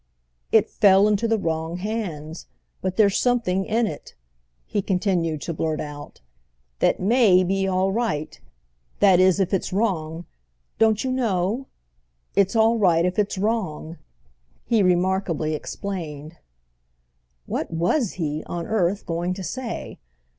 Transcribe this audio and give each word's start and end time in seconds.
"It 0.51 0.67
fell 0.67 1.07
into 1.07 1.27
the 1.27 1.37
wrong 1.37 1.77
hands. 1.77 2.47
But 2.81 2.97
there's 2.97 3.19
something 3.19 3.65
in 3.65 3.85
it," 3.85 4.15
he 4.65 4.81
continued 4.81 5.41
to 5.41 5.53
blurt 5.53 5.79
out, 5.79 6.21
"that 6.79 6.99
may 6.99 7.43
be 7.43 7.67
all 7.67 7.91
right. 7.91 8.41
That 8.99 9.19
is, 9.19 9.39
if 9.39 9.53
it's 9.53 9.71
wrong, 9.71 10.25
don't 10.79 11.03
you 11.03 11.11
know? 11.11 11.67
It's 12.35 12.55
all 12.55 12.79
right 12.79 13.05
if 13.05 13.19
it's 13.19 13.37
wrong," 13.37 13.99
he 14.65 14.81
remarkably 14.81 15.53
explained. 15.53 16.37
What 17.45 17.69
was 17.69 18.13
he, 18.13 18.43
on 18.45 18.65
earth, 18.65 19.05
going 19.05 19.35
to 19.35 19.43
say? 19.43 19.99